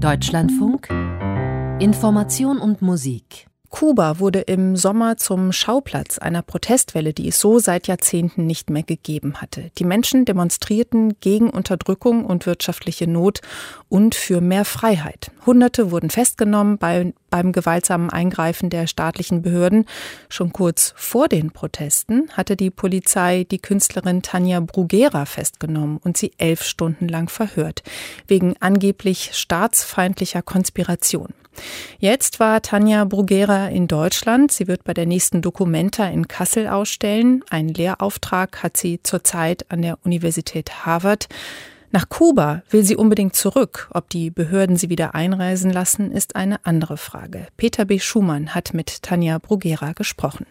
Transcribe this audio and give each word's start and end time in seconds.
Deutschlandfunk 0.00 0.90
Information 1.80 2.58
und 2.58 2.82
Musik 2.82 3.46
Kuba 3.70 4.18
wurde 4.20 4.40
im 4.40 4.76
Sommer 4.76 5.16
zum 5.16 5.52
Schauplatz 5.52 6.18
einer 6.18 6.42
Protestwelle, 6.42 7.12
die 7.12 7.28
es 7.28 7.40
so 7.40 7.58
seit 7.58 7.88
Jahrzehnten 7.88 8.46
nicht 8.46 8.70
mehr 8.70 8.82
gegeben 8.82 9.40
hatte. 9.40 9.70
Die 9.78 9.84
Menschen 9.84 10.24
demonstrierten 10.24 11.18
gegen 11.20 11.50
Unterdrückung 11.50 12.24
und 12.24 12.46
wirtschaftliche 12.46 13.06
Not 13.06 13.40
und 13.88 14.14
für 14.14 14.40
mehr 14.40 14.64
Freiheit. 14.64 15.30
Hunderte 15.44 15.90
wurden 15.90 16.10
festgenommen 16.10 16.78
bei, 16.78 17.12
beim 17.36 17.52
gewaltsamen 17.52 18.08
Eingreifen 18.08 18.70
der 18.70 18.86
staatlichen 18.86 19.42
Behörden. 19.42 19.84
Schon 20.30 20.54
kurz 20.54 20.94
vor 20.96 21.28
den 21.28 21.50
Protesten 21.50 22.30
hatte 22.32 22.56
die 22.56 22.70
Polizei 22.70 23.44
die 23.50 23.58
Künstlerin 23.58 24.22
Tanja 24.22 24.60
Bruguera 24.60 25.26
festgenommen 25.26 25.98
und 26.02 26.16
sie 26.16 26.32
elf 26.38 26.62
Stunden 26.62 27.08
lang 27.08 27.28
verhört, 27.28 27.82
wegen 28.26 28.54
angeblich 28.60 29.32
staatsfeindlicher 29.34 30.40
Konspiration. 30.40 31.34
Jetzt 31.98 32.40
war 32.40 32.62
Tanja 32.62 33.04
Bruguera 33.04 33.68
in 33.68 33.86
Deutschland. 33.86 34.50
Sie 34.50 34.66
wird 34.66 34.84
bei 34.84 34.94
der 34.94 35.04
nächsten 35.04 35.42
Documenta 35.42 36.06
in 36.06 36.28
Kassel 36.28 36.68
ausstellen. 36.68 37.44
Einen 37.50 37.68
Lehrauftrag 37.68 38.62
hat 38.62 38.78
sie 38.78 39.02
zurzeit 39.02 39.70
an 39.70 39.82
der 39.82 39.98
Universität 40.04 40.86
Harvard. 40.86 41.28
Nach 41.96 42.10
Kuba 42.10 42.62
will 42.68 42.84
sie 42.84 42.94
unbedingt 42.94 43.34
zurück. 43.34 43.88
Ob 43.90 44.10
die 44.10 44.30
Behörden 44.30 44.76
sie 44.76 44.90
wieder 44.90 45.14
einreisen 45.14 45.70
lassen, 45.70 46.12
ist 46.12 46.36
eine 46.36 46.66
andere 46.66 46.98
Frage. 46.98 47.48
Peter 47.56 47.86
B. 47.86 47.98
Schumann 47.98 48.54
hat 48.54 48.74
mit 48.74 49.02
Tanja 49.02 49.38
Bruguera 49.38 49.94
gesprochen. 49.94 50.44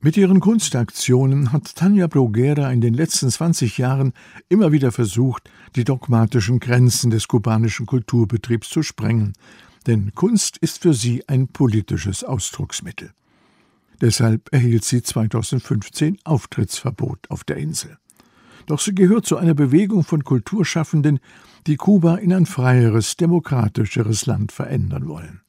Mit 0.00 0.16
ihren 0.16 0.40
Kunstaktionen 0.40 1.52
hat 1.52 1.76
Tanja 1.76 2.08
Bruguera 2.08 2.72
in 2.72 2.80
den 2.80 2.94
letzten 2.94 3.30
20 3.30 3.78
Jahren 3.78 4.12
immer 4.48 4.72
wieder 4.72 4.90
versucht, 4.90 5.48
die 5.76 5.84
dogmatischen 5.84 6.58
Grenzen 6.58 7.12
des 7.12 7.28
kubanischen 7.28 7.86
Kulturbetriebs 7.86 8.70
zu 8.70 8.82
sprengen 8.82 9.34
denn 9.86 10.12
Kunst 10.16 10.56
ist 10.58 10.82
für 10.82 10.94
sie 10.94 11.26
ein 11.28 11.46
politisches 11.46 12.24
Ausdrucksmittel. 12.24 13.12
Deshalb 14.00 14.52
erhielt 14.52 14.84
sie 14.84 15.02
2015 15.02 16.18
Auftrittsverbot 16.24 17.30
auf 17.30 17.44
der 17.44 17.58
Insel. 17.58 17.98
Doch 18.70 18.78
sie 18.78 18.94
gehört 18.94 19.26
zu 19.26 19.36
einer 19.36 19.54
Bewegung 19.54 20.04
von 20.04 20.22
Kulturschaffenden, 20.22 21.18
die 21.66 21.74
Kuba 21.74 22.14
in 22.14 22.32
ein 22.32 22.46
freieres, 22.46 23.16
demokratischeres 23.16 24.26
Land 24.26 24.52
verändern 24.52 25.08
wollen. 25.08 25.40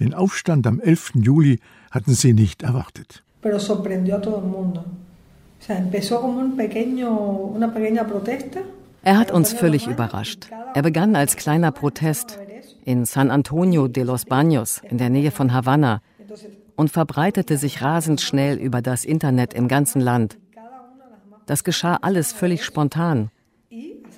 Den 0.00 0.12
Aufstand 0.12 0.66
am 0.66 0.80
11. 0.80 1.12
Juli 1.22 1.60
hatten 1.92 2.14
sie 2.14 2.32
nicht 2.32 2.64
erwartet. 2.64 3.22
Pero 3.42 3.60
sorprendió 3.60 4.16
a 4.16 4.20
todo 4.20 4.38
el 4.38 4.50
mundo. 4.50 4.80
O 4.80 5.64
sea, 5.64 5.78
empezó 5.78 6.20
como 6.20 6.40
un 6.40 6.56
pequeño, 6.56 7.08
una 7.54 7.72
pequeña 7.72 8.04
protesta. 8.04 8.58
Er 9.04 9.18
hat 9.18 9.30
uns 9.30 9.52
völlig 9.52 9.86
überrascht. 9.86 10.50
Er 10.74 10.82
begann 10.82 11.14
als 11.14 11.36
kleiner 11.36 11.70
Protest 11.70 12.40
in 12.84 13.06
San 13.06 13.30
Antonio 13.30 13.86
de 13.86 14.02
los 14.02 14.26
Baños 14.26 14.82
in 14.82 14.98
der 14.98 15.10
Nähe 15.10 15.30
von 15.30 15.52
Havanna 15.52 16.00
und 16.74 16.90
verbreitete 16.90 17.56
sich 17.56 17.82
rasend 17.82 18.20
schnell 18.20 18.58
über 18.58 18.82
das 18.82 19.04
Internet 19.04 19.54
im 19.54 19.68
ganzen 19.68 20.00
Land. 20.00 20.38
Das 21.48 21.64
geschah 21.64 21.98
alles 22.02 22.32
völlig 22.32 22.62
spontan. 22.62 23.30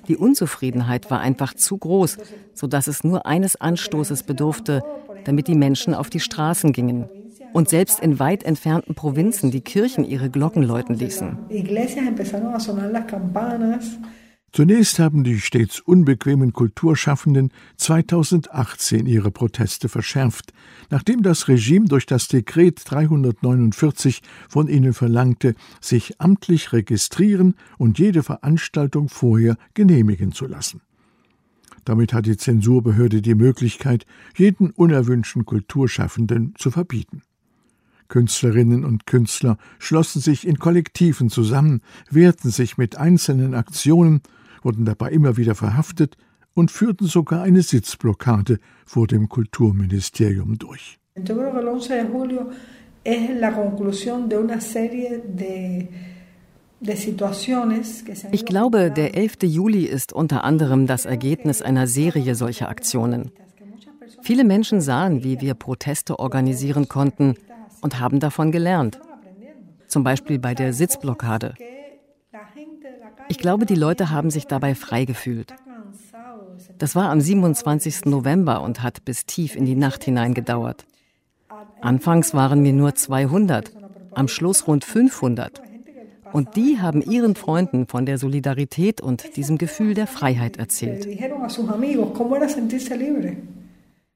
Die 0.07 0.17
Unzufriedenheit 0.17 1.09
war 1.09 1.21
einfach 1.21 1.53
zu 1.53 1.77
groß, 1.77 2.17
sodass 2.53 2.87
es 2.87 3.05
nur 3.05 3.25
eines 3.25 3.55
Anstoßes 3.55 4.23
bedurfte, 4.23 4.83
damit 5.23 5.47
die 5.47 5.55
Menschen 5.55 5.93
auf 5.93 6.09
die 6.09 6.19
Straßen 6.19 6.73
gingen 6.73 7.09
und 7.53 7.69
selbst 7.69 8.01
in 8.01 8.19
weit 8.19 8.43
entfernten 8.43 8.95
Provinzen 8.95 9.49
die 9.49 9.61
Kirchen 9.61 10.03
ihre 10.03 10.29
Glocken 10.29 10.61
läuten 10.61 10.95
ließen. 10.95 11.37
Zunächst 14.53 14.99
haben 14.99 15.23
die 15.23 15.39
stets 15.39 15.79
unbequemen 15.79 16.51
Kulturschaffenden 16.51 17.53
2018 17.77 19.05
ihre 19.05 19.31
Proteste 19.31 19.87
verschärft, 19.87 20.51
nachdem 20.89 21.23
das 21.23 21.47
Regime 21.47 21.85
durch 21.85 22.05
das 22.05 22.27
Dekret 22.27 22.81
349 22.83 24.21
von 24.49 24.67
ihnen 24.67 24.93
verlangte, 24.93 25.55
sich 25.79 26.19
amtlich 26.19 26.73
registrieren 26.73 27.55
und 27.77 27.97
jede 27.97 28.23
Veranstaltung 28.23 29.07
vorher 29.07 29.55
genehmigen 29.73 30.33
zu 30.33 30.47
lassen. 30.47 30.81
Damit 31.85 32.11
hat 32.11 32.25
die 32.25 32.37
Zensurbehörde 32.37 33.21
die 33.21 33.35
Möglichkeit, 33.35 34.05
jeden 34.35 34.71
unerwünschten 34.71 35.45
Kulturschaffenden 35.45 36.55
zu 36.57 36.71
verbieten. 36.71 37.21
Künstlerinnen 38.09 38.83
und 38.83 39.07
Künstler 39.07 39.57
schlossen 39.79 40.21
sich 40.21 40.45
in 40.45 40.59
Kollektiven 40.59 41.29
zusammen, 41.29 41.81
wehrten 42.09 42.51
sich 42.51 42.77
mit 42.77 42.97
einzelnen 42.97 43.55
Aktionen 43.55 44.21
wurden 44.61 44.85
dabei 44.85 45.11
immer 45.11 45.37
wieder 45.37 45.55
verhaftet 45.55 46.17
und 46.53 46.71
führten 46.71 47.07
sogar 47.07 47.43
eine 47.43 47.61
Sitzblockade 47.61 48.59
vor 48.85 49.07
dem 49.07 49.29
Kulturministerium 49.29 50.57
durch. 50.57 50.99
Ich 58.31 58.45
glaube, 58.45 58.91
der 58.91 59.15
11. 59.15 59.37
Juli 59.43 59.85
ist 59.85 60.13
unter 60.13 60.43
anderem 60.43 60.87
das 60.87 61.05
Ergebnis 61.05 61.61
einer 61.61 61.87
Serie 61.87 62.35
solcher 62.35 62.69
Aktionen. 62.69 63.31
Viele 64.23 64.43
Menschen 64.43 64.81
sahen, 64.81 65.23
wie 65.23 65.41
wir 65.41 65.53
Proteste 65.53 66.19
organisieren 66.19 66.87
konnten 66.87 67.35
und 67.81 67.99
haben 67.99 68.19
davon 68.19 68.51
gelernt. 68.51 68.99
Zum 69.87 70.03
Beispiel 70.03 70.39
bei 70.39 70.53
der 70.53 70.73
Sitzblockade. 70.73 71.55
Ich 73.31 73.37
glaube, 73.37 73.65
die 73.65 73.75
Leute 73.75 74.09
haben 74.09 74.29
sich 74.29 74.45
dabei 74.45 74.75
frei 74.75 75.05
gefühlt. 75.05 75.53
Das 76.77 76.97
war 76.97 77.09
am 77.09 77.21
27. 77.21 78.03
November 78.03 78.61
und 78.61 78.83
hat 78.83 79.05
bis 79.05 79.25
tief 79.25 79.55
in 79.55 79.63
die 79.63 79.77
Nacht 79.77 80.03
hinein 80.03 80.33
gedauert. 80.33 80.85
Anfangs 81.79 82.33
waren 82.33 82.61
wir 82.61 82.73
nur 82.73 82.93
200, 82.93 83.71
am 84.15 84.27
Schluss 84.27 84.67
rund 84.67 84.83
500. 84.83 85.61
Und 86.33 86.57
die 86.57 86.81
haben 86.81 87.01
ihren 87.01 87.35
Freunden 87.35 87.87
von 87.87 88.05
der 88.05 88.17
Solidarität 88.17 88.99
und 88.99 89.37
diesem 89.37 89.57
Gefühl 89.57 89.93
der 89.93 90.07
Freiheit 90.07 90.57
erzählt. 90.57 91.07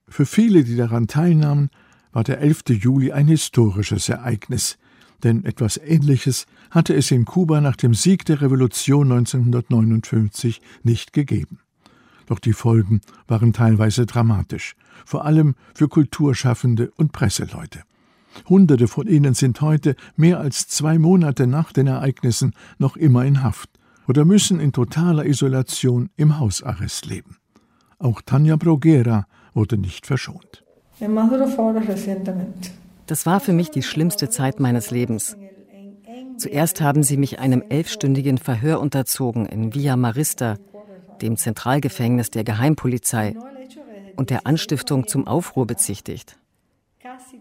Für 0.10 0.26
viele, 0.26 0.64
die 0.66 0.76
daran 0.76 1.08
teilnahmen, 1.08 1.70
war 2.12 2.26
der 2.26 2.40
11. 2.42 2.64
Juli 2.68 3.14
ein 3.14 3.28
historisches 3.28 4.10
Ereignis 4.10 4.78
denn 5.26 5.44
etwas 5.44 5.78
Ähnliches 5.78 6.46
hatte 6.72 6.94
es 6.94 7.12
in 7.12 7.26
Kuba 7.26 7.60
nach 7.60 7.76
dem 7.76 7.94
Sieg 7.94 8.24
der 8.26 8.42
Revolution 8.42 9.12
1959 9.12 10.62
nicht 10.84 11.12
gegeben. 11.12 11.60
Doch 12.28 12.40
die 12.40 12.54
Folgen 12.54 13.02
waren 13.28 13.52
teilweise 13.52 14.06
dramatisch, 14.06 14.76
vor 15.04 15.26
allem 15.26 15.56
für 15.74 15.90
Kulturschaffende 15.90 16.92
und 16.96 17.12
Presseleute. 17.12 17.82
Hunderte 18.48 18.88
von 18.88 19.08
ihnen 19.08 19.34
sind 19.34 19.62
heute, 19.62 19.96
mehr 20.16 20.40
als 20.40 20.68
zwei 20.68 20.98
Monate 21.00 21.48
nach 21.48 21.72
den 21.72 21.88
Ereignissen, 21.88 22.54
noch 22.78 22.96
immer 22.96 23.26
in 23.26 23.44
Haft 23.44 23.70
oder 24.08 24.26
müssen 24.26 24.60
in 24.60 24.72
totaler 24.72 25.26
Isolation 25.26 26.10
im 26.18 26.40
Hausarrest 26.40 27.06
leben. 27.06 27.38
Auch 27.98 28.22
Tanja 28.22 28.56
Bruguera 28.58 29.26
wurde 29.54 29.78
nicht 29.78 30.06
verschont. 30.06 30.64
Das 33.08 33.26
war 33.26 33.40
für 33.40 33.54
mich 33.54 33.70
die 33.70 33.84
schlimmste 33.84 34.30
Zeit 34.30 34.60
meines 34.60 34.92
Lebens. 34.92 35.38
Zuerst 36.38 36.82
haben 36.82 37.04
sie 37.04 37.18
mich 37.18 37.40
einem 37.40 37.64
elfstündigen 37.70 38.38
Verhör 38.38 38.80
unterzogen 38.80 39.46
in 39.46 39.74
Villa 39.74 39.96
Marista, 39.96 40.56
dem 41.22 41.38
Zentralgefängnis 41.38 42.30
der 42.32 42.44
Geheimpolizei, 42.44 43.36
und 44.18 44.30
der 44.30 44.48
Anstiftung 44.48 45.08
zum 45.08 45.28
Aufruhr 45.28 45.68
bezichtigt. 45.68 46.38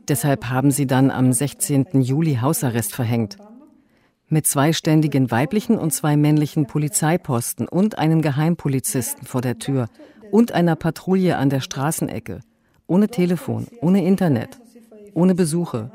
Deshalb 0.08 0.48
haben 0.48 0.70
sie 0.70 0.86
dann 0.86 1.10
am 1.10 1.32
16. 1.32 2.02
Juli 2.02 2.36
Hausarrest 2.36 2.94
verhängt. 2.94 3.36
Mit 4.28 4.46
zwei 4.46 4.72
ständigen 4.72 5.30
weiblichen 5.30 5.78
und 5.78 5.92
zwei 5.92 6.16
männlichen 6.16 6.66
Polizeiposten 6.66 7.68
und 7.68 7.98
einem 7.98 8.22
Geheimpolizisten 8.22 9.26
vor 9.26 9.40
der 9.40 9.58
Tür 9.58 9.86
und 10.30 10.52
einer 10.52 10.76
Patrouille 10.76 11.36
an 11.36 11.48
der 11.48 11.60
Straßenecke. 11.60 12.40
Ohne 12.86 13.08
Telefon, 13.08 13.66
ohne 13.80 14.04
Internet 14.04 14.58
ohne 15.14 15.34
Besuche. 15.34 15.90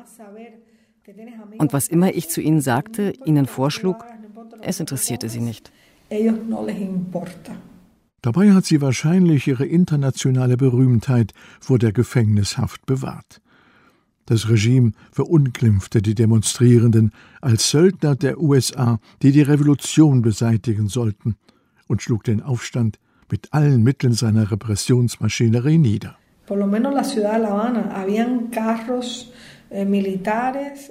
Und 1.57 1.74
was 1.74 1.88
immer 1.88 2.13
ich 2.13 2.30
zu 2.30 2.42
ihnen 2.42 2.62
sagte, 2.62 3.13
ihnen 3.25 3.45
vorschlug, 3.45 4.06
es 4.62 4.80
interessierte 4.80 5.30
sie 5.30 5.42
nicht. 5.42 5.71
Dabei 8.21 8.51
hat 8.51 8.66
sie 8.66 8.81
wahrscheinlich 8.81 9.48
ihre 9.48 9.66
internationale 9.66 10.57
Berühmtheit 10.57 11.33
vor 11.60 11.80
der 11.80 11.94
Gefängnishaft 11.94 12.86
bewahrt. 12.86 13.42
Das 14.25 14.48
Regime 14.48 14.92
verunglimpfte 15.12 16.04
die 16.04 16.13
Demonstrierenden 16.13 17.13
als 17.42 17.71
Söldner 17.71 18.16
der 18.16 18.39
USA, 18.39 19.00
die 19.24 19.31
die 19.31 19.42
Revolution 19.42 20.21
beseitigen 20.21 20.88
sollten, 20.88 21.36
und 21.88 22.04
schlug 22.04 22.24
den 22.25 22.44
Aufstand 22.44 23.00
mit 23.31 23.51
allen 23.54 23.81
Mitteln 23.81 24.13
seiner 24.13 24.51
Repressionsmaschinerie 24.51 25.80
nieder. 25.80 26.19
Eh, 29.71 29.85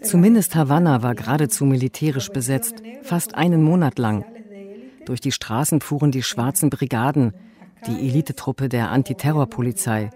Zumindest 0.03 0.55
Havanna 0.55 1.03
war 1.03 1.15
geradezu 1.15 1.65
militärisch 1.65 2.31
besetzt, 2.31 2.83
fast 3.03 3.35
einen 3.35 3.63
Monat 3.63 3.99
lang. 3.99 4.25
Durch 5.05 5.21
die 5.21 5.33
Straßen 5.33 5.81
fuhren 5.81 6.13
die 6.13 6.23
schwarzen 6.23 6.71
Brigaden, 6.71 7.33
die 7.87 8.09
Elitetruppe 8.09 8.69
der 8.69 8.91
Antiterrorpolizei. 8.91 10.11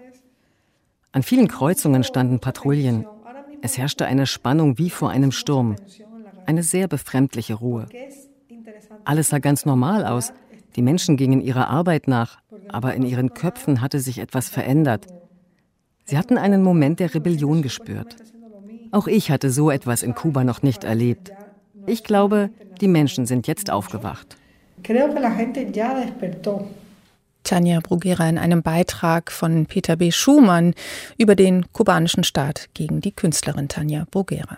An 1.11 1.23
vielen 1.23 1.47
Kreuzungen 1.47 2.03
standen 2.03 2.39
Patrouillen. 2.39 3.05
Es 3.61 3.77
herrschte 3.77 4.05
eine 4.05 4.25
Spannung 4.25 4.77
wie 4.77 4.89
vor 4.89 5.09
einem 5.09 5.31
Sturm, 5.31 5.75
eine 6.45 6.63
sehr 6.63 6.87
befremdliche 6.87 7.55
Ruhe. 7.55 7.87
Alles 9.05 9.29
sah 9.29 9.39
ganz 9.39 9.65
normal 9.65 10.05
aus. 10.05 10.33
Die 10.75 10.81
Menschen 10.81 11.17
gingen 11.17 11.41
ihrer 11.41 11.67
Arbeit 11.67 12.07
nach, 12.07 12.39
aber 12.69 12.93
in 12.95 13.03
ihren 13.03 13.33
Köpfen 13.33 13.81
hatte 13.81 13.99
sich 13.99 14.19
etwas 14.19 14.49
verändert. 14.49 15.07
Sie 16.05 16.17
hatten 16.17 16.37
einen 16.37 16.63
Moment 16.63 16.99
der 16.99 17.13
Rebellion 17.13 17.61
gespürt. 17.61 18.15
Auch 18.91 19.07
ich 19.07 19.31
hatte 19.31 19.49
so 19.49 19.71
etwas 19.71 20.03
in 20.03 20.13
Kuba 20.13 20.43
noch 20.43 20.61
nicht 20.61 20.83
erlebt. 20.83 21.31
Ich 21.85 22.03
glaube, 22.03 22.49
die 22.81 22.87
Menschen 22.87 23.25
sind 23.25 23.47
jetzt 23.47 23.69
aufgewacht. 23.71 24.37
Tanja 27.43 27.79
Bruguera 27.81 28.29
in 28.29 28.37
einem 28.37 28.61
Beitrag 28.63 29.31
von 29.31 29.65
Peter 29.65 29.97
B. 29.97 30.11
Schumann 30.11 30.73
über 31.17 31.35
den 31.35 31.71
kubanischen 31.73 32.23
Staat 32.23 32.69
gegen 32.73 33.01
die 33.01 33.11
Künstlerin 33.11 33.67
Tanja 33.67 34.05
Bruguera. 34.09 34.57